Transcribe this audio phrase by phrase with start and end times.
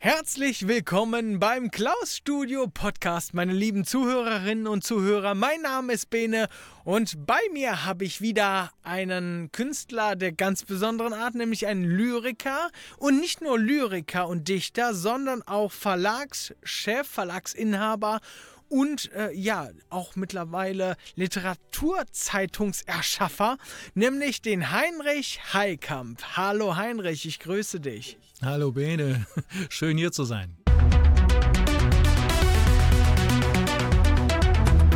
[0.00, 5.34] Herzlich willkommen beim Klaus Studio Podcast, meine lieben Zuhörerinnen und Zuhörer.
[5.34, 6.46] Mein Name ist Bene
[6.84, 12.70] und bei mir habe ich wieder einen Künstler der ganz besonderen Art, nämlich einen Lyriker
[12.98, 18.20] und nicht nur Lyriker und Dichter, sondern auch Verlagschef, Verlagsinhaber
[18.68, 23.58] und äh, ja, auch mittlerweile Literaturzeitungserschaffer,
[23.94, 26.22] nämlich den Heinrich Heikamp.
[26.36, 28.16] Hallo Heinrich, ich grüße dich.
[28.42, 29.26] Hallo Bene,
[29.68, 30.56] schön hier zu sein.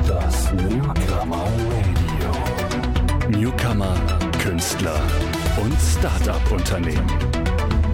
[0.06, 2.32] Das Newcomer Radio.
[3.28, 3.94] Newcomer,
[4.42, 5.02] Künstler
[5.62, 7.06] und Start-up-Unternehmen.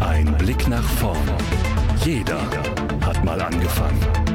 [0.01, 1.29] Ein Blick nach vorn.
[2.05, 2.41] Jeder
[3.01, 4.28] hat mal angefangen.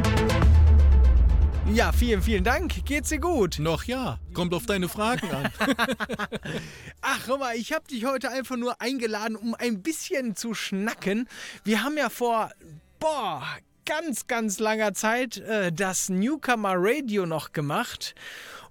[1.71, 2.85] Ja, vielen, vielen Dank.
[2.85, 3.57] Geht's dir gut?
[3.57, 5.49] Noch ja, kommt auf deine Fragen an.
[7.01, 11.27] Ach, hör mal, ich habe dich heute einfach nur eingeladen, um ein bisschen zu schnacken.
[11.63, 12.51] Wir haben ja vor,
[12.99, 13.43] boah,
[13.85, 18.13] ganz, ganz langer Zeit äh, das Newcomer Radio noch gemacht.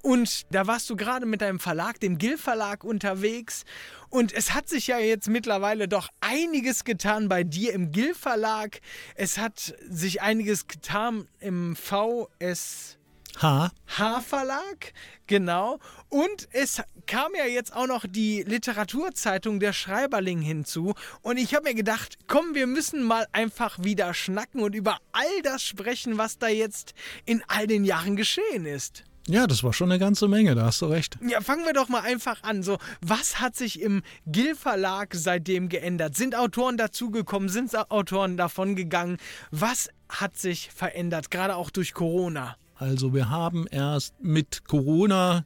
[0.03, 3.65] Und da warst du gerade mit deinem Verlag, dem Gill Verlag, unterwegs.
[4.13, 8.83] Und es hat sich ja jetzt mittlerweile doch einiges getan bei dir im Gill Verlag.
[9.15, 12.99] Es hat sich einiges getan im VS.
[13.39, 13.71] H.
[13.87, 14.93] H-Verlag,
[15.27, 15.79] genau.
[16.11, 20.93] Und es kam ja jetzt auch noch die Literaturzeitung Der Schreiberling hinzu.
[21.23, 25.43] Und ich habe mir gedacht, komm, wir müssen mal einfach wieder schnacken und über all
[25.43, 26.93] das sprechen, was da jetzt
[27.25, 29.05] in all den Jahren geschehen ist.
[29.29, 31.17] Ja, das war schon eine ganze Menge, da hast du recht.
[31.27, 32.63] Ja, fangen wir doch mal einfach an.
[32.63, 36.17] So, was hat sich im Gill Verlag seitdem geändert?
[36.17, 37.49] Sind Autoren dazugekommen?
[37.49, 39.19] Sind Autoren davon gegangen?
[39.53, 42.57] Was hat sich verändert, gerade auch durch Corona?
[42.75, 45.45] Also wir haben erst mit Corona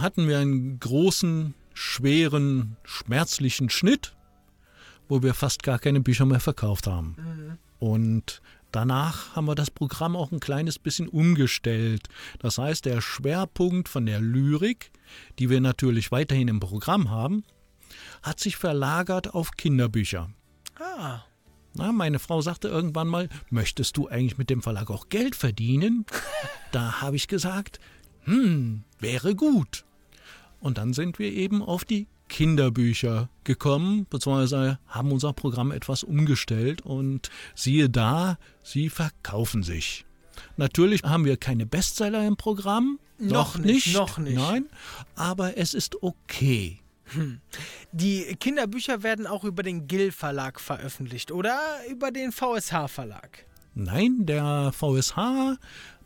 [0.00, 4.16] hatten wir einen großen, schweren, schmerzlichen Schnitt,
[5.08, 7.16] wo wir fast gar keine Bücher mehr verkauft haben.
[7.16, 7.58] Mhm.
[7.78, 12.08] Und Danach haben wir das Programm auch ein kleines bisschen umgestellt.
[12.38, 14.90] Das heißt, der Schwerpunkt von der Lyrik,
[15.38, 17.44] die wir natürlich weiterhin im Programm haben,
[18.22, 20.30] hat sich verlagert auf Kinderbücher.
[20.80, 21.20] Ah.
[21.74, 26.06] Na, meine Frau sagte irgendwann mal, möchtest du eigentlich mit dem Verlag auch Geld verdienen?
[26.72, 27.78] da habe ich gesagt,
[28.24, 29.84] hm, wäre gut.
[30.60, 36.80] Und dann sind wir eben auf die Kinderbücher gekommen, beziehungsweise haben unser Programm etwas umgestellt
[36.80, 40.06] und siehe da, sie verkaufen sich.
[40.56, 42.98] Natürlich haben wir keine Bestseller im Programm.
[43.18, 44.36] Noch, noch nicht, nicht, Noch nicht.
[44.36, 44.64] Nein,
[45.14, 46.80] aber es ist okay.
[47.12, 47.42] Hm.
[47.92, 51.60] Die Kinderbücher werden auch über den Gill Verlag veröffentlicht oder
[51.90, 53.44] über den VSH Verlag?
[53.74, 55.58] Nein, der VSH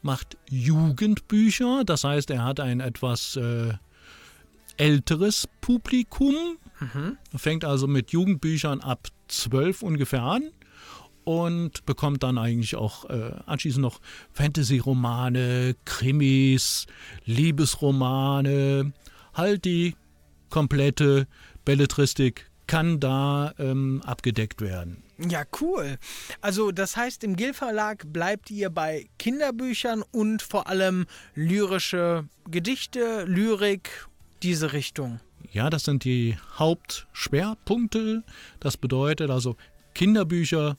[0.03, 1.84] macht Jugendbücher.
[1.84, 3.75] Das heißt, er hat ein etwas äh,
[4.76, 6.34] älteres Publikum.
[6.81, 7.19] Mhm.
[7.37, 10.50] Fängt also mit Jugendbüchern ab 12 ungefähr an
[11.25, 14.00] und bekommt dann eigentlich auch äh, anschließend noch
[14.32, 16.87] Fantasy-Romane, Krimis,
[17.25, 18.92] Liebesromane,
[19.34, 19.97] halt die
[20.50, 21.26] komplette
[21.64, 25.03] Belletristik kann da ähm, abgedeckt werden.
[25.19, 25.98] Ja, cool.
[26.41, 33.25] Also das heißt, im Gill Verlag bleibt ihr bei Kinderbüchern und vor allem lyrische Gedichte,
[33.25, 34.06] Lyrik
[34.46, 35.18] diese Richtung?
[35.52, 38.22] Ja, das sind die Hauptschwerpunkte.
[38.60, 39.56] Das bedeutet also,
[39.94, 40.76] Kinderbücher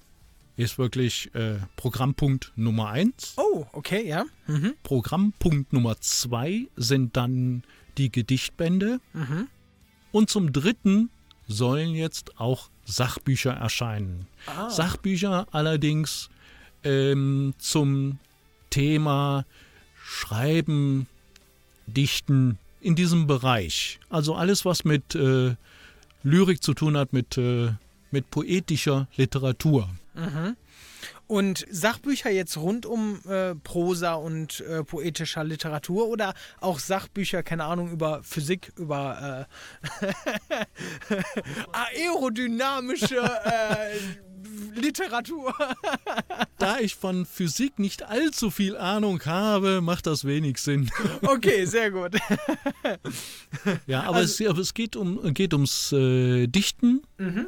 [0.56, 3.34] ist wirklich äh, Programmpunkt Nummer eins.
[3.36, 4.26] Oh, okay, ja.
[4.48, 4.74] Mhm.
[4.84, 7.64] Programmpunkt Nummer zwei sind dann
[7.98, 9.02] die Gedichtbände.
[9.14, 9.50] Mhm.
[10.12, 11.10] Und zum dritten
[11.48, 14.28] sollen jetzt auch Sachbücher erscheinen.
[14.46, 14.70] Ah.
[14.70, 16.30] Sachbücher allerdings
[16.84, 18.20] ähm, zum
[18.70, 19.46] Thema
[20.02, 21.08] Schreiben,
[21.86, 24.00] Dichten, in diesem Bereich.
[24.10, 25.56] Also alles, was mit äh,
[26.24, 27.72] Lyrik zu tun hat, mit, äh,
[28.12, 29.90] mit poetischer Literatur.
[30.14, 30.56] Mhm.
[31.28, 37.66] Und Sachbücher jetzt rund um äh, Prosa und äh, poetischer Literatur oder auch Sachbücher, keine
[37.66, 39.48] Ahnung, über Physik, über
[40.00, 40.66] äh,
[41.98, 44.00] aerodynamische äh,
[44.76, 45.54] Literatur.
[46.58, 50.90] da ich von Physik nicht allzu viel Ahnung habe, macht das wenig Sinn.
[51.22, 52.16] okay, sehr gut.
[53.88, 57.02] ja, aber, also, es, aber es, geht, um, geht ums äh, Dichten.
[57.18, 57.48] Mhm.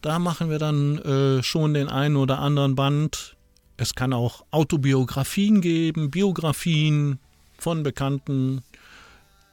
[0.00, 3.36] Da machen wir dann äh, schon den einen oder anderen Band.
[3.76, 7.18] Es kann auch Autobiografien geben, Biografien
[7.58, 8.62] von bekannten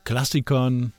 [0.03, 0.93] Klassikern.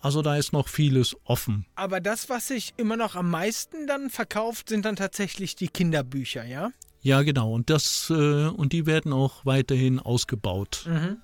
[0.00, 1.66] Also da ist noch vieles offen.
[1.74, 6.44] Aber das, was sich immer noch am meisten dann verkauft, sind dann tatsächlich die Kinderbücher,
[6.44, 6.70] ja?
[7.02, 7.52] Ja, genau.
[7.52, 10.86] Und das äh, und die werden auch weiterhin ausgebaut.
[10.86, 11.18] Mhm.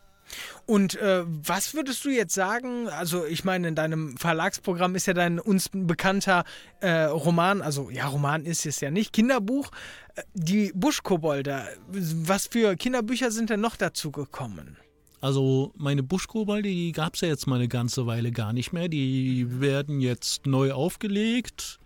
[0.65, 2.89] Und äh, was würdest du jetzt sagen?
[2.89, 6.45] Also, ich meine, in deinem Verlagsprogramm ist ja dein uns bekannter
[6.81, 9.71] äh, Roman, also ja, Roman ist es ja nicht, Kinderbuch,
[10.17, 11.69] äh, die Buschkobolde.
[11.87, 14.77] Was für Kinderbücher sind denn noch dazu gekommen?
[15.21, 18.89] Also meine Buschkobolde, die gab es ja jetzt mal eine ganze Weile gar nicht mehr.
[18.89, 21.79] Die werden jetzt neu aufgelegt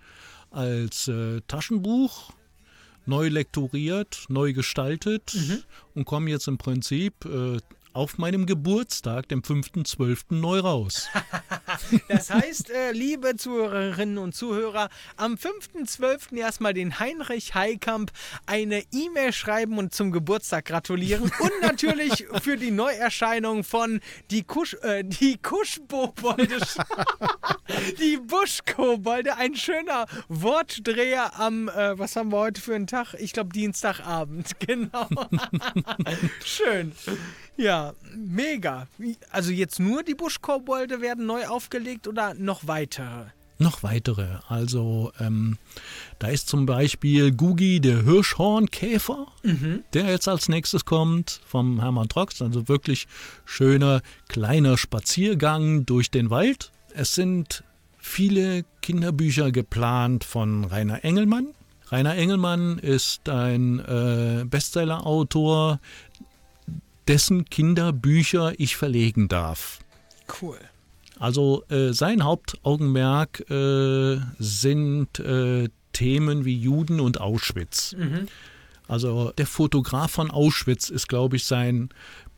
[0.51, 2.33] als äh, Taschenbuch,
[3.07, 5.63] neu lektoriert, neu gestaltet mhm.
[5.95, 7.59] und kommen jetzt im Prinzip äh,
[7.93, 10.35] auf meinem Geburtstag, dem 5.12.
[10.35, 11.09] neu raus.
[12.09, 16.37] das heißt, äh, liebe Zuhörerinnen und Zuhörer, am 5.12.
[16.37, 18.13] erstmal den Heinrich Heikamp
[18.47, 24.01] eine E-Mail schreiben und zum Geburtstag gratulieren und natürlich für die Neuerscheinung von
[24.31, 26.59] die Kusch, äh, die Kuschbobolde,
[27.99, 33.15] die Buschkobolde, ein schöner Wortdreher am, äh, was haben wir heute für einen Tag?
[33.19, 35.09] Ich glaube Dienstagabend, genau.
[36.45, 36.93] Schön.
[37.61, 38.89] Ja, mega.
[39.31, 43.27] Also jetzt nur die Buschkobolde werden neu aufgelegt oder noch weitere?
[43.59, 44.39] Noch weitere.
[44.49, 45.59] Also ähm,
[46.19, 49.85] da ist zum Beispiel Gugi, der Hirschhornkäfer, mhm.
[49.93, 52.41] der jetzt als nächstes kommt vom Hermann Trox.
[52.41, 53.07] Also wirklich
[53.45, 56.73] schöner kleiner Spaziergang durch den Wald.
[56.95, 57.63] Es sind
[57.99, 61.49] viele Kinderbücher geplant von Rainer Engelmann.
[61.91, 65.81] Rainer Engelmann ist ein äh, Bestseller-Autor,
[67.11, 69.81] dessen Kinderbücher ich verlegen darf.
[70.41, 70.59] Cool.
[71.19, 77.97] Also äh, sein Hauptaugenmerk äh, sind äh, Themen wie Juden und Auschwitz.
[77.99, 78.29] Mhm.
[78.87, 81.89] Also der Fotograf von Auschwitz ist, glaube ich, sein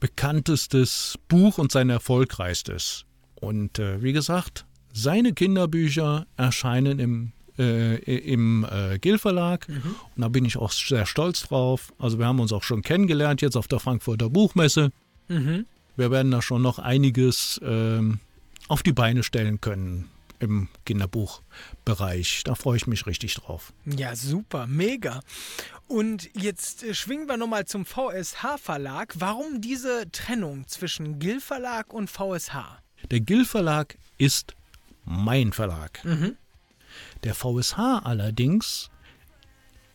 [0.01, 3.05] bekanntestes Buch und sein erfolgreichstes.
[3.35, 4.65] Und äh, wie gesagt,
[4.95, 9.69] seine Kinderbücher erscheinen im äh, im äh, Gill Verlag.
[9.69, 9.95] Mhm.
[10.17, 11.93] Und da bin ich auch sehr stolz drauf.
[11.99, 14.93] Also wir haben uns auch schon kennengelernt jetzt auf der Frankfurter Buchmesse.
[15.29, 15.67] Mhm.
[15.97, 18.19] Wir werden da schon noch einiges ähm,
[18.69, 20.09] auf die Beine stellen können
[20.43, 22.43] im Kinderbuchbereich.
[22.45, 23.73] Da freue ich mich richtig drauf.
[23.87, 25.21] Ja, super, mega.
[25.87, 29.15] Und jetzt äh, schwingen wir nochmal zum VSH Verlag.
[29.19, 32.81] Warum diese Trennung zwischen Gill Verlag und VSH?
[33.11, 34.55] Der Gill Verlag ist
[35.05, 36.05] mein Verlag.
[36.05, 36.37] Mhm.
[37.25, 38.91] Der VSH allerdings,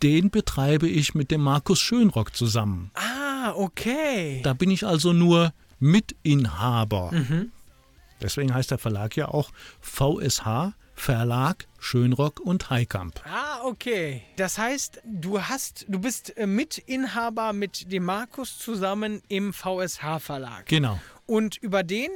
[0.03, 2.91] den betreibe ich mit dem Markus Schönrock zusammen.
[2.95, 4.41] Ah, okay.
[4.43, 7.11] Da bin ich also nur Mitinhaber.
[7.11, 7.51] Mhm.
[8.21, 13.21] Deswegen heißt der Verlag ja auch VSH Verlag Schönrock und Heikamp.
[13.23, 14.23] Ah, okay.
[14.35, 20.65] Das heißt, du hast, du bist äh, Mitinhaber mit dem Markus zusammen im VSH Verlag.
[20.65, 20.99] Genau.
[21.27, 22.09] Und über den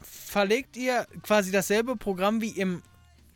[0.00, 2.82] verlegt ihr quasi dasselbe Programm wie im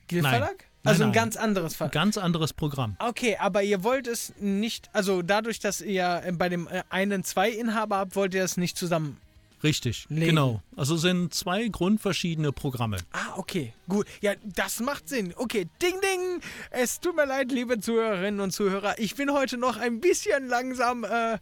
[0.07, 0.65] Gil Verlag?
[0.85, 1.89] Also nein, ein ganz anderes Fall.
[1.89, 2.97] Ganz anderes Programm.
[2.99, 7.51] Okay, aber ihr wollt es nicht, also dadurch, dass ihr bei dem äh, einen zwei
[7.51, 9.19] Inhaber habt, wollt ihr es nicht zusammen.
[9.63, 10.27] Richtig, legen.
[10.27, 10.63] genau.
[10.77, 12.99] Also sind zwei grundverschiedene Programme.
[13.13, 14.07] Ah, okay, gut.
[14.21, 15.33] Ja, das macht Sinn.
[15.37, 16.43] Okay, ding, ding.
[16.71, 18.99] Es tut mir leid, liebe Zuhörerinnen und Zuhörer.
[18.99, 21.05] Ich bin heute noch ein bisschen langsam.
[21.05, 21.39] Äh,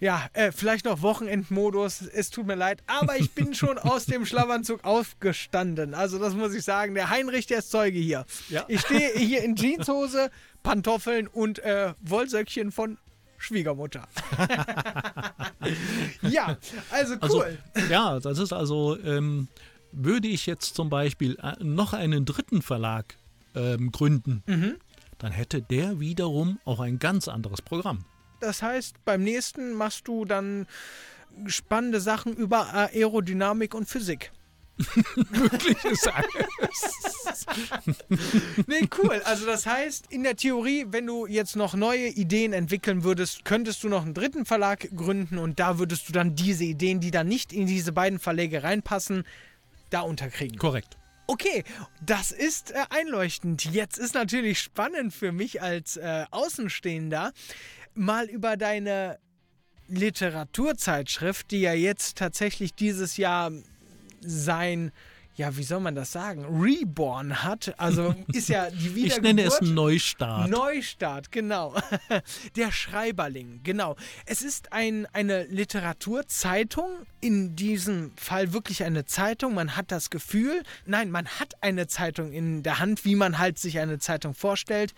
[0.00, 2.02] ja, äh, vielleicht noch Wochenendmodus.
[2.02, 5.94] Es tut mir leid, aber ich bin schon aus dem Schlafanzug aufgestanden.
[5.94, 6.94] Also, das muss ich sagen.
[6.94, 8.26] Der Heinrich, der ist Zeuge hier.
[8.48, 8.64] Ja.
[8.68, 10.30] Ich stehe hier in Jeanshose,
[10.62, 12.98] Pantoffeln und äh, Wollsöckchen von
[13.38, 14.06] Schwiegermutter.
[16.22, 16.56] ja,
[16.90, 17.58] also, also cool.
[17.74, 19.48] Also, ja, das ist also, ähm,
[19.92, 23.16] würde ich jetzt zum Beispiel äh, noch einen dritten Verlag
[23.54, 24.76] ähm, gründen, mhm.
[25.18, 28.04] dann hätte der wiederum auch ein ganz anderes Programm.
[28.46, 30.68] Das heißt, beim nächsten machst du dann
[31.46, 34.30] spannende Sachen über Aerodynamik und Physik.
[35.30, 37.96] Mögliches alles.
[38.68, 39.20] nee, cool.
[39.24, 43.82] Also das heißt, in der Theorie, wenn du jetzt noch neue Ideen entwickeln würdest, könntest
[43.82, 47.26] du noch einen dritten Verlag gründen und da würdest du dann diese Ideen, die dann
[47.26, 49.24] nicht in diese beiden Verläge reinpassen,
[49.90, 50.56] da unterkriegen.
[50.56, 50.96] Korrekt.
[51.26, 51.64] Okay,
[52.00, 53.64] das ist äh, einleuchtend.
[53.64, 57.32] Jetzt ist natürlich spannend für mich als äh, Außenstehender
[57.96, 59.18] mal über deine
[59.88, 63.52] Literaturzeitschrift, die ja jetzt tatsächlich dieses Jahr
[64.20, 64.92] sein
[65.36, 67.74] ja, wie soll man das sagen, Reborn hat.
[67.78, 69.16] Also ist ja die Wiedergeburt.
[69.16, 70.50] Ich nenne es Neustart.
[70.50, 71.74] Neustart, genau.
[72.56, 73.96] Der Schreiberling, genau.
[74.24, 76.88] Es ist ein, eine Literaturzeitung,
[77.20, 79.54] in diesem Fall wirklich eine Zeitung.
[79.54, 83.58] Man hat das Gefühl, nein, man hat eine Zeitung in der Hand, wie man halt
[83.58, 84.94] sich eine Zeitung vorstellt.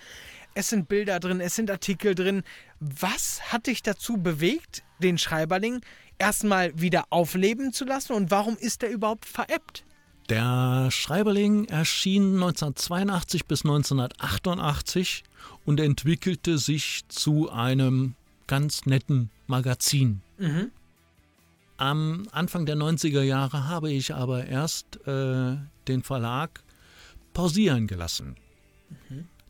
[0.54, 2.42] Es sind Bilder drin, es sind Artikel drin.
[2.78, 5.80] Was hat dich dazu bewegt, den Schreiberling
[6.18, 9.85] erstmal wieder aufleben zu lassen und warum ist er überhaupt veräppt?
[10.28, 15.25] Der Schreiberling erschien 1982 bis 1988
[15.64, 18.14] und entwickelte sich zu einem
[18.47, 20.20] ganz netten Magazin.
[20.38, 20.70] Mhm.
[21.78, 25.56] Am Anfang der 90er Jahre habe ich aber erst äh,
[25.87, 26.62] den Verlag
[27.32, 28.37] pausieren gelassen.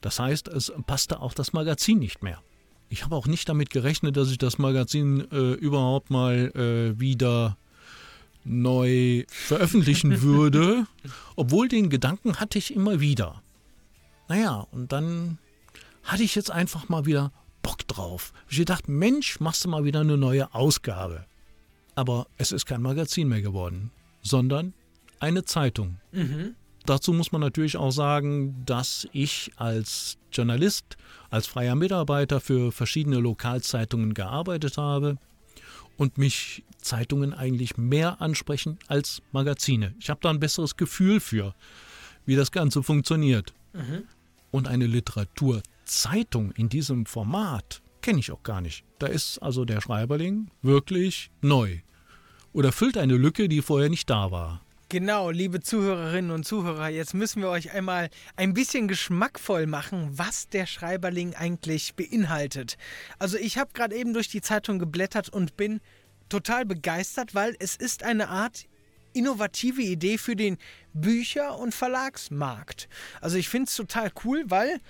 [0.00, 2.40] Das heißt, es passte auch das Magazin nicht mehr.
[2.88, 7.56] Ich habe auch nicht damit gerechnet, dass ich das Magazin äh, überhaupt mal äh, wieder
[8.49, 10.87] neu veröffentlichen würde,
[11.37, 13.43] obwohl den Gedanken hatte ich immer wieder.
[14.28, 15.38] Naja, und dann
[16.05, 18.33] hatte ich jetzt einfach mal wieder Bock drauf.
[18.49, 21.26] Ich gedacht, Mensch, machst du mal wieder eine neue Ausgabe.
[21.95, 23.90] Aber es ist kein Magazin mehr geworden,
[24.23, 24.73] sondern
[25.21, 25.99] eine Zeitung.
[26.87, 30.97] Dazu muss man natürlich auch sagen, dass ich als Journalist,
[31.28, 35.19] als freier Mitarbeiter für verschiedene Lokalzeitungen gearbeitet habe
[35.99, 39.95] und mich Zeitungen eigentlich mehr ansprechen als Magazine.
[40.00, 41.55] Ich habe da ein besseres Gefühl für,
[42.25, 43.52] wie das Ganze funktioniert.
[44.50, 48.85] Und eine Literaturzeitung in diesem Format kenne ich auch gar nicht.
[48.99, 51.81] Da ist also der Schreiberling wirklich neu.
[52.55, 54.62] Oder füllt eine Lücke, die vorher nicht da war.
[54.90, 60.49] Genau, liebe Zuhörerinnen und Zuhörer, jetzt müssen wir euch einmal ein bisschen geschmackvoll machen, was
[60.49, 62.78] der Schreiberling eigentlich beinhaltet.
[63.18, 65.83] Also ich habe gerade eben durch die Zeitung geblättert und bin
[66.30, 68.64] total begeistert, weil es ist eine Art
[69.12, 70.57] innovative Idee für den
[70.95, 72.88] Bücher- und Verlagsmarkt.
[73.21, 74.80] Also ich finde es total cool, weil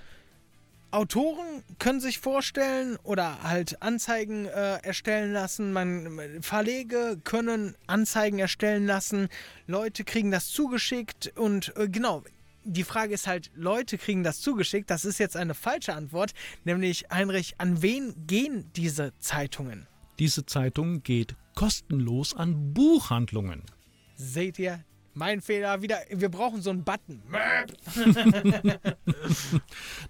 [0.91, 5.73] Autoren können sich vorstellen oder halt Anzeigen äh, erstellen lassen.
[5.73, 9.29] Man, Verlege können Anzeigen erstellen lassen.
[9.67, 12.25] Leute kriegen das zugeschickt und äh, genau.
[12.65, 14.91] Die Frage ist halt, Leute kriegen das zugeschickt.
[14.91, 16.33] Das ist jetzt eine falsche Antwort.
[16.65, 19.87] Nämlich, Heinrich, an wen gehen diese Zeitungen?
[20.19, 23.63] Diese Zeitung geht kostenlos an Buchhandlungen.
[24.17, 24.85] Seht ihr?
[25.19, 25.97] Mein Fehler wieder.
[26.11, 27.21] Wir brauchen so einen Button.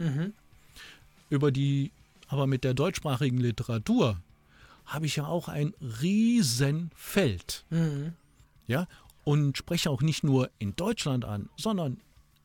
[1.29, 1.91] Über die,
[2.27, 4.19] aber mit der deutschsprachigen Literatur
[4.85, 7.65] habe ich ja auch ein Riesenfeld.
[8.67, 8.87] Ja,
[9.23, 11.99] und spreche auch nicht nur in Deutschland an, sondern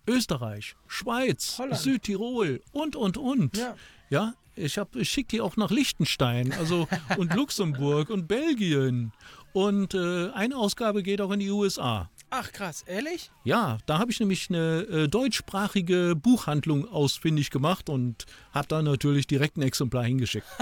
[0.07, 1.81] Österreich, Schweiz, Holland.
[1.81, 3.57] Südtirol und, und, und.
[3.57, 3.77] Ja.
[4.13, 9.11] Ja, ich, hab- ich schicke die auch nach Liechtenstein also, und Luxemburg und Belgien.
[9.55, 12.11] Und äh, eine Ausgabe geht auch in die USA.
[12.29, 13.31] Ach krass, ehrlich?
[13.43, 19.27] Ja, da habe ich nämlich eine äh, deutschsprachige Buchhandlung ausfindig gemacht und habe da natürlich
[19.27, 20.47] direkt ein Exemplar hingeschickt.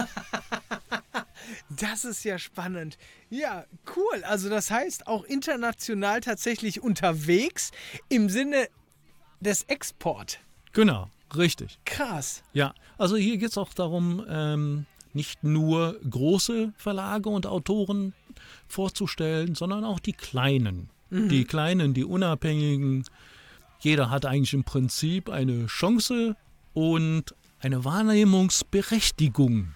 [1.70, 2.96] Das ist ja spannend.
[3.28, 3.64] Ja,
[3.96, 4.22] cool.
[4.24, 7.70] Also das heißt auch international tatsächlich unterwegs
[8.08, 8.68] im Sinne
[9.40, 10.38] des Export.
[10.72, 11.78] Genau, richtig.
[11.84, 12.42] Krass.
[12.52, 18.14] Ja, also hier geht es auch darum, ähm, nicht nur große Verlage und Autoren
[18.68, 20.90] vorzustellen, sondern auch die kleinen.
[21.12, 23.04] Die kleinen, die unabhängigen.
[23.80, 26.36] Jeder hat eigentlich im Prinzip eine Chance
[26.72, 29.74] und eine Wahrnehmungsberechtigung.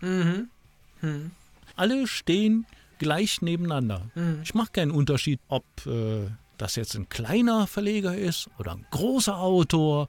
[1.75, 2.67] Alle stehen
[2.99, 4.03] gleich nebeneinander.
[4.45, 9.37] Ich mache keinen Unterschied, ob äh, das jetzt ein kleiner Verleger ist oder ein großer
[9.37, 10.09] Autor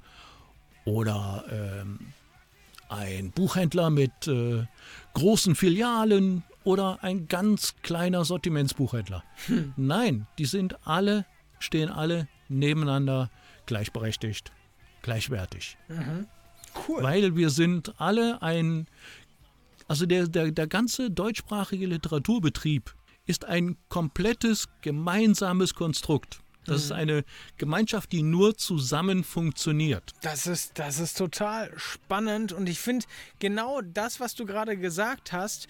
[0.86, 2.00] oder ähm,
[2.90, 4.66] ein Buchhändler mit äh,
[5.14, 9.24] großen Filialen oder ein ganz kleiner Sortimentsbuchhändler.
[9.76, 11.26] Nein, die sind alle,
[11.60, 13.30] stehen alle nebeneinander
[13.66, 14.52] gleichberechtigt,
[15.02, 15.78] gleichwertig.
[16.88, 17.04] Cool.
[17.04, 18.88] Weil wir sind alle ein,
[19.88, 22.94] also der, der, der ganze deutschsprachige Literaturbetrieb
[23.26, 26.40] ist ein komplettes gemeinsames Konstrukt.
[26.66, 27.24] Das ist eine
[27.58, 30.14] Gemeinschaft, die nur zusammen funktioniert.
[30.22, 33.06] Das ist, das ist total spannend und ich finde
[33.40, 35.68] genau das, was du gerade gesagt hast,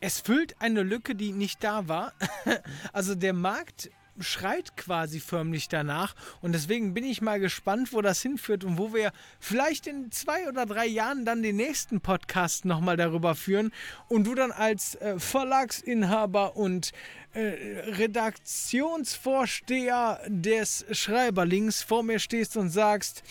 [0.00, 2.12] es füllt eine Lücke, die nicht da war.
[2.92, 3.90] Also der Markt
[4.20, 8.92] schreit quasi förmlich danach und deswegen bin ich mal gespannt, wo das hinführt und wo
[8.92, 13.72] wir vielleicht in zwei oder drei Jahren dann den nächsten Podcast nochmal darüber führen
[14.08, 16.92] und du dann als äh, Verlagsinhaber und
[17.38, 23.22] Redaktionsvorsteher des Schreiberlings vor mir stehst und sagst,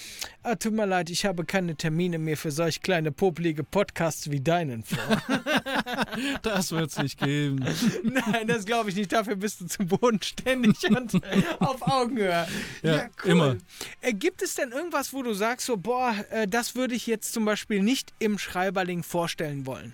[0.44, 4.40] ah, tut mir leid, ich habe keine Termine mehr für solch kleine popelige Podcasts wie
[4.40, 5.22] deinen vor.
[6.42, 7.66] Das wird es nicht geben.
[8.04, 9.12] Nein, das glaube ich nicht.
[9.12, 11.16] Dafür bist du zu bodenständig und
[11.60, 12.48] auf Augenhöhe.
[12.82, 13.58] Ja, immer.
[14.02, 17.34] Äh, gibt es denn irgendwas, wo du sagst, so, boah, äh, das würde ich jetzt
[17.34, 19.94] zum Beispiel nicht im Schreiberling vorstellen wollen?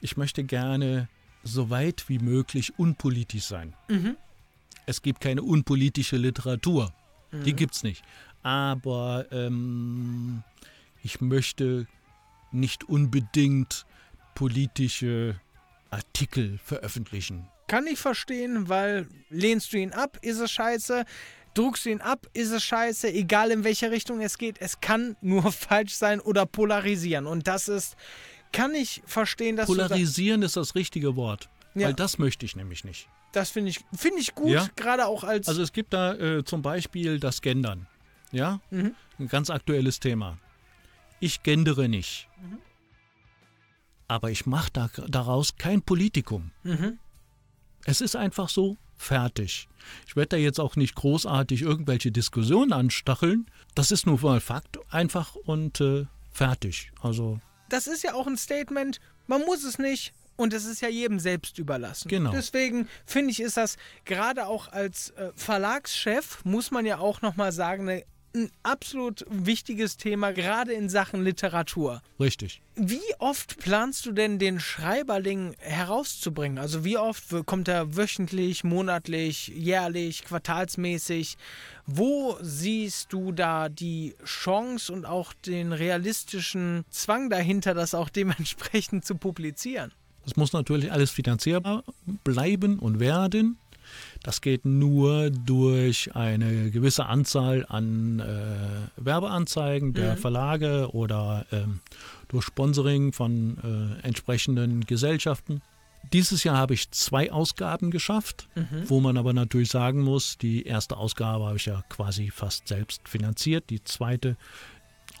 [0.00, 1.08] Ich möchte gerne
[1.42, 3.74] so weit wie möglich unpolitisch sein.
[4.86, 6.92] Es gibt keine unpolitische Literatur.
[7.32, 8.02] Die gibt es nicht.
[8.42, 10.42] Aber ähm,
[11.02, 11.86] ich möchte
[12.50, 13.86] nicht unbedingt
[14.34, 15.40] politische
[15.90, 17.48] Artikel veröffentlichen.
[17.68, 21.04] Kann ich verstehen, weil lehnst du ihn ab, ist es scheiße.
[21.54, 24.60] Druckst du ihn ab, ist es scheiße, egal in welche Richtung es geht.
[24.60, 27.26] Es kann nur falsch sein oder polarisieren.
[27.26, 27.96] Und das ist,
[28.52, 31.48] kann ich verstehen, dass Polarisieren ist das richtige Wort.
[31.74, 31.86] Ja.
[31.88, 33.08] Weil das möchte ich nämlich nicht.
[33.32, 34.68] das finde ich, finde ich gut, Ja.
[34.76, 35.48] gerade auch als.
[35.48, 37.86] Also es gibt da äh, zum Beispiel das Gendern.
[38.30, 38.60] Ja?
[38.70, 38.94] Mhm.
[39.18, 40.38] Ein ganz aktuelles Thema.
[41.20, 42.28] Ich gendere nicht.
[42.42, 42.58] Mhm.
[44.08, 46.50] Aber ich mache da, daraus kein Politikum.
[46.62, 46.98] Mhm.
[47.84, 49.68] Es ist einfach so fertig.
[50.06, 53.46] Ich werde da jetzt auch nicht großartig irgendwelche Diskussionen anstacheln.
[53.74, 56.92] Das ist nur mal Fakt einfach und äh, fertig.
[57.00, 57.40] Also
[57.72, 61.18] das ist ja auch ein Statement, man muss es nicht und es ist ja jedem
[61.18, 62.08] selbst überlassen.
[62.08, 62.30] Genau.
[62.30, 67.52] Deswegen finde ich, ist das gerade auch als äh, Verlagschef, muss man ja auch nochmal
[67.52, 72.02] sagen, ne, ein absolut wichtiges Thema, gerade in Sachen Literatur.
[72.18, 72.60] richtig.
[72.74, 76.58] Wie oft planst du denn den Schreiberling herauszubringen?
[76.58, 81.36] Also wie oft kommt er wöchentlich, monatlich, jährlich, quartalsmäßig?
[81.86, 89.04] Wo siehst du da die Chance und auch den realistischen Zwang dahinter, das auch dementsprechend
[89.04, 89.92] zu publizieren?
[90.24, 91.84] Es muss natürlich alles finanzierbar
[92.24, 93.58] bleiben und werden.
[94.22, 101.80] Das geht nur durch eine gewisse Anzahl an äh, Werbeanzeigen der Verlage oder ähm,
[102.28, 103.58] durch Sponsoring von
[104.02, 105.60] äh, entsprechenden Gesellschaften.
[106.12, 108.48] Dieses Jahr habe ich zwei Ausgaben geschafft,
[108.86, 113.08] wo man aber natürlich sagen muss, die erste Ausgabe habe ich ja quasi fast selbst
[113.08, 114.36] finanziert, die zweite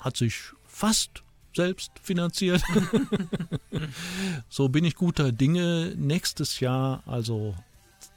[0.00, 0.34] hat sich
[0.66, 1.22] fast
[1.54, 2.62] selbst finanziert.
[4.48, 7.54] so bin ich guter Dinge, nächstes Jahr also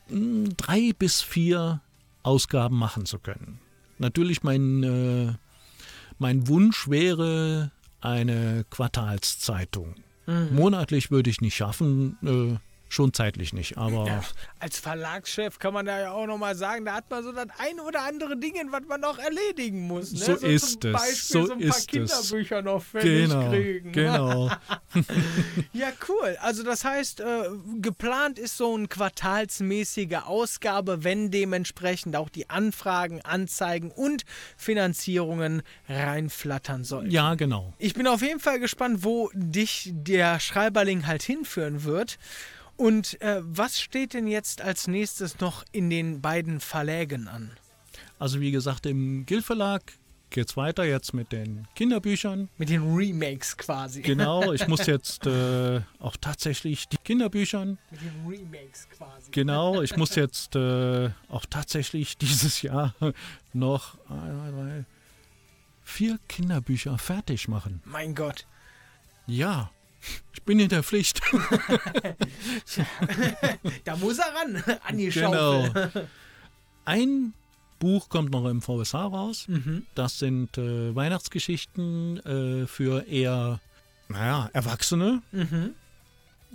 [0.10, 1.82] drei bis vier
[2.24, 3.60] Ausgaben machen zu können.
[3.98, 5.34] Natürlich mein, äh,
[6.20, 9.96] mein Wunsch wäre eine Quartalszeitung.
[10.52, 12.58] Monatlich würde ich nicht schaffen, äh,
[12.90, 14.22] schon zeitlich nicht, aber Ja,
[14.60, 17.80] als Verlagschef kann man da ja auch nochmal sagen, da hat man so das ein
[17.80, 20.12] oder andere Ding, was man noch erledigen muss.
[20.12, 20.20] Ne?
[20.20, 21.88] So ist zum es, Beispiel so so ein paar ist es.
[21.88, 23.92] Kinderbücher noch fertig genau, kriegen.
[23.92, 24.52] genau.
[25.74, 26.38] Ja, cool.
[26.42, 27.50] Also das heißt, äh,
[27.82, 34.24] geplant ist so eine quartalsmäßige Ausgabe, wenn dementsprechend auch die Anfragen, Anzeigen und
[34.58, 37.12] Finanzierungen reinflattern sollen.
[37.12, 37.74] Ja, genau.
[37.78, 42.18] Ich bin auf jeden Fall gespannt, wo dich der Schreiberling halt hinführen wird.
[42.78, 47.52] Und äh, was steht denn jetzt als nächstes noch in den beiden Verlägen an?
[48.20, 49.82] Also wie gesagt, im Gill Verlag
[50.30, 52.50] geht es weiter jetzt mit den Kinderbüchern.
[52.58, 54.02] Mit den Remakes quasi.
[54.02, 59.32] Genau, ich muss jetzt äh, auch tatsächlich die Kinderbüchern, Mit den Remakes quasi.
[59.32, 62.94] genau, ich muss jetzt äh, auch tatsächlich dieses Jahr
[63.54, 64.86] noch drei,
[65.84, 67.82] vier Kinderbücher fertig machen.
[67.86, 68.46] Mein Gott.
[69.28, 69.72] Ja,
[70.34, 71.22] ich bin in der Pflicht.
[73.84, 74.64] Da muss er ran.
[74.84, 75.66] An die genau.
[75.66, 76.08] Schaufel.
[76.86, 77.34] Ein
[77.80, 79.48] Buch kommt noch im VSH raus.
[79.48, 79.86] Mhm.
[79.96, 83.60] Das sind äh, Weihnachtsgeschichten äh, für eher,
[84.08, 85.22] naja, Erwachsene.
[85.32, 85.72] Mhm.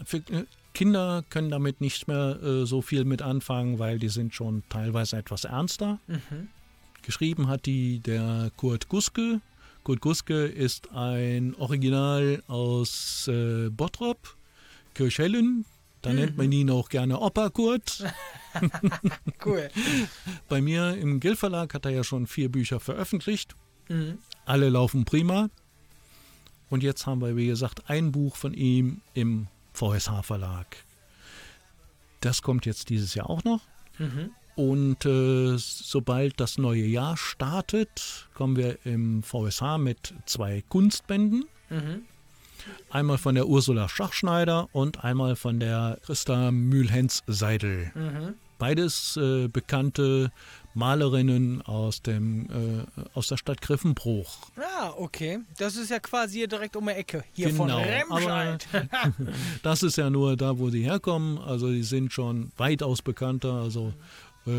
[0.05, 4.35] Für, äh, Kinder können damit nicht mehr äh, so viel mit anfangen, weil die sind
[4.35, 5.99] schon teilweise etwas ernster.
[7.03, 9.41] Geschrieben hat die der Kurt Guske.
[9.83, 14.37] Kurt Guske ist ein Original aus äh, Bottrop,
[14.95, 15.65] Kirchhellen.
[16.03, 18.05] Da nennt man ihn auch gerne Opa Kurt.
[19.45, 19.71] Cool.
[20.49, 23.55] Bei mir im Gill Verlag hat er ja schon vier Bücher veröffentlicht.
[24.45, 25.51] Alle laufen prima.
[26.69, 30.67] Und jetzt haben wir, wie gesagt, ein Buch von ihm im VSH Verlag.
[32.21, 33.61] Das kommt jetzt dieses Jahr auch noch.
[34.61, 41.47] Und äh, sobald das neue Jahr startet, kommen wir im VSH mit zwei Kunstbänden.
[42.91, 47.91] Einmal von der Ursula Schachschneider und einmal von der Christa Mühlhens-Seidel.
[48.59, 50.31] Beides äh, bekannte
[50.75, 54.37] Malerinnen aus, dem, äh, aus der Stadt Griffenbruch.
[54.59, 55.39] Ah, okay.
[55.57, 57.25] Das ist ja quasi hier direkt um die Ecke.
[57.33, 58.67] Hier Genau, von Remscheid.
[59.63, 61.39] Das ist ja nur da, wo sie herkommen.
[61.39, 63.55] Also die sind schon weitaus bekannter.
[63.55, 63.93] Also äh,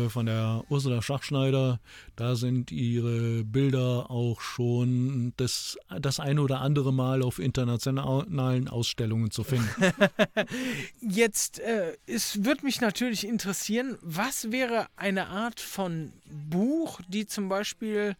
[0.08, 1.80] von der Ursula Schachschneider,
[2.16, 9.30] da sind ihre Bilder auch schon das, das ein oder andere Mal auf internationalen Ausstellungen
[9.30, 9.68] zu finden.
[11.00, 17.48] Jetzt, äh, es würde mich natürlich interessieren, was wäre eine Art von Buch, die zum
[17.48, 18.16] Beispiel,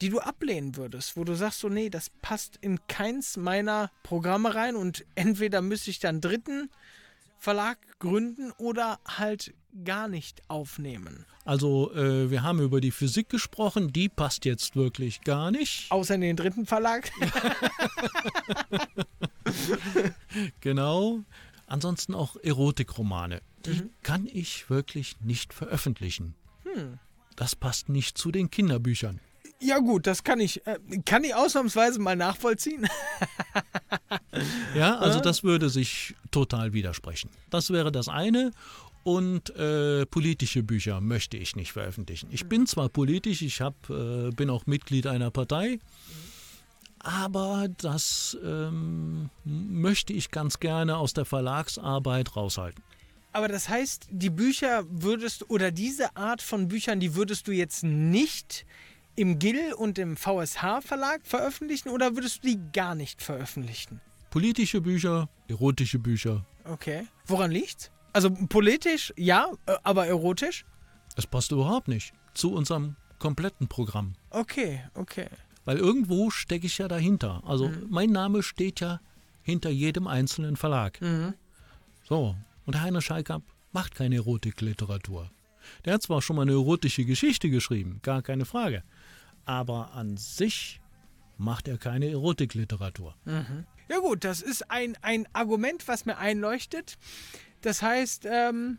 [0.00, 4.54] die du ablehnen würdest, wo du sagst, so, nee, das passt in keins meiner Programme
[4.54, 6.70] rein und entweder müsste ich dann dritten
[7.42, 9.52] Verlag gründen oder halt
[9.84, 11.26] gar nicht aufnehmen.
[11.44, 15.90] Also äh, wir haben über die Physik gesprochen, die passt jetzt wirklich gar nicht.
[15.90, 17.10] Außer in den dritten Verlag.
[20.60, 21.20] Genau.
[21.66, 23.42] Ansonsten auch Erotikromane.
[23.66, 26.34] Die kann ich wirklich nicht veröffentlichen.
[27.36, 29.20] Das passt nicht zu den Kinderbüchern.
[29.62, 32.88] Ja gut, das kann ich, äh, kann ich ausnahmsweise mal nachvollziehen.
[34.74, 37.30] Ja, also das würde sich total widersprechen.
[37.50, 38.52] Das wäre das eine.
[39.04, 42.28] Und äh, politische Bücher möchte ich nicht veröffentlichen.
[42.30, 45.80] Ich bin zwar politisch, ich hab, äh, bin auch Mitglied einer Partei,
[47.00, 52.82] aber das ähm, möchte ich ganz gerne aus der Verlagsarbeit raushalten.
[53.32, 57.82] Aber das heißt, die Bücher würdest oder diese Art von Büchern, die würdest du jetzt
[57.82, 58.64] nicht
[59.14, 64.00] im GIL und im VSH Verlag veröffentlichen oder würdest du die gar nicht veröffentlichen?
[64.30, 67.06] Politische Bücher, erotische Bücher, Okay.
[67.26, 67.90] Woran liegt's?
[68.12, 70.64] Also politisch ja, äh, aber erotisch?
[71.16, 74.14] das passt überhaupt nicht zu unserem kompletten Programm.
[74.30, 75.28] Okay, okay.
[75.64, 77.42] Weil irgendwo stecke ich ja dahinter.
[77.44, 79.00] Also mein Name steht ja
[79.42, 80.98] hinter jedem einzelnen Verlag.
[82.08, 85.30] So, und Heiner Schalkamp macht keine Erotikliteratur.
[85.84, 88.82] Der hat zwar schon mal eine erotische Geschichte geschrieben, gar keine Frage.
[89.44, 90.80] Aber an sich
[91.36, 93.14] macht er keine Erotikliteratur.
[93.88, 96.98] Ja gut, das ist ein, ein Argument, was mir einleuchtet.
[97.60, 98.78] Das heißt, ähm,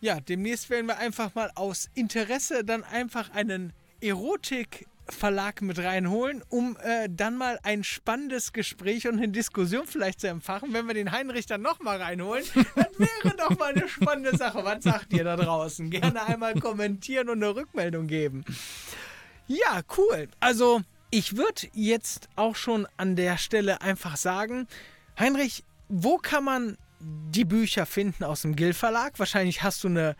[0.00, 6.76] ja, demnächst werden wir einfach mal aus Interesse dann einfach einen Erotikverlag mit reinholen, um
[6.82, 10.72] äh, dann mal ein spannendes Gespräch und eine Diskussion vielleicht zu empfachen.
[10.72, 12.44] Wenn wir den Heinrich dann nochmal reinholen,
[12.76, 14.64] dann wäre doch mal eine spannende Sache.
[14.64, 15.90] Was sagt ihr da draußen?
[15.90, 18.44] Gerne einmal kommentieren und eine Rückmeldung geben.
[19.48, 20.28] Ja, cool.
[20.40, 24.68] Also, ich würde jetzt auch schon an der Stelle einfach sagen,
[25.18, 29.18] Heinrich, wo kann man die Bücher finden aus dem Gill Verlag?
[29.18, 30.16] Wahrscheinlich hast du eine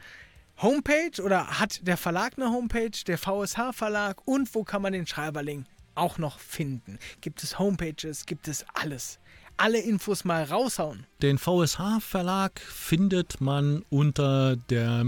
[0.61, 5.07] Homepage oder hat der Verlag eine Homepage, der VSH Verlag und wo kann man den
[5.07, 6.99] Schreiberling auch noch finden?
[7.21, 8.27] Gibt es Homepages?
[8.27, 9.19] Gibt es alles?
[9.57, 11.05] Alle Infos mal raushauen.
[11.21, 15.05] Den VSH Verlag findet man unter der,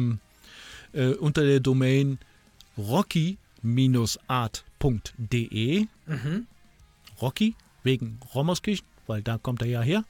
[0.92, 2.18] äh, unter der Domain
[3.64, 5.86] rocky-art.de.
[7.20, 10.04] Rocky wegen Rommerskirchen, weil da kommt er ja her.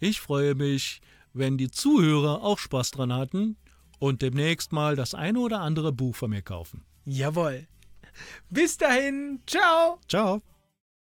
[0.00, 1.02] ich freue mich,
[1.34, 3.56] wenn die Zuhörer auch Spaß dran hatten
[3.98, 6.82] und demnächst mal das eine oder andere Buch von mir kaufen.
[7.04, 7.66] Jawohl.
[8.48, 10.00] Bis dahin, ciao.
[10.08, 10.40] Ciao.